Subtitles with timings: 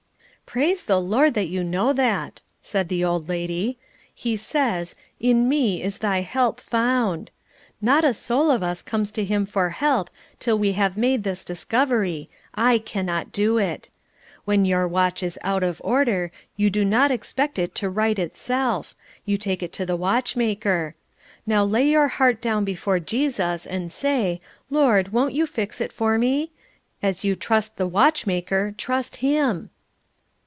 [0.51, 3.77] "Praise the Lord that you know that," said the old lady.
[4.13, 7.31] "He says, 'In me is thy help found.'
[7.81, 10.09] Not a soul of us comes to him for help
[10.39, 13.89] till we have made this discovery, 'I cannot do it.'
[14.43, 18.93] When your watch is out of order you do not expect it to right itself;
[19.23, 20.93] you take it to the watchmaker.
[21.47, 26.17] Now lay your heart down before Jesus, and say, Lord won't you fix it for
[26.17, 26.51] me?
[27.01, 29.69] As you trust the watchmaker, trust Him."